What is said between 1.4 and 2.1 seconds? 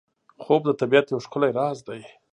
راز دی